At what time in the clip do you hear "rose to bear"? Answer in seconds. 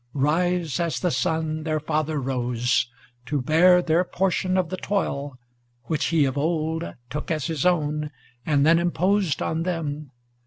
2.19-3.83